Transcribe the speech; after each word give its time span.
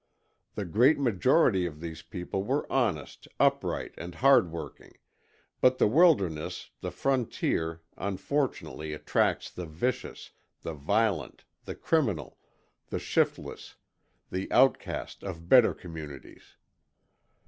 The 0.55 0.65
great 0.65 0.97
majority 0.99 1.67
of 1.67 1.79
these 1.79 2.01
people 2.01 2.43
were 2.43 2.65
honest, 2.71 3.27
upright 3.39 3.93
and 3.99 4.15
hardworking, 4.15 4.97
but 5.59 5.77
the 5.77 5.85
wilderness, 5.87 6.71
the 6.79 6.89
frontier, 6.89 7.83
unfortunately 7.97 8.93
attracts 8.93 9.51
the 9.51 9.67
vicious, 9.67 10.31
the 10.63 10.73
violent, 10.73 11.43
the 11.65 11.75
criminal, 11.75 12.39
the 12.89 12.97
shiftless, 12.97 13.75
the 14.31 14.51
outcast 14.51 15.23
of 15.23 15.47
better 15.47 15.71
communities. 15.75 16.55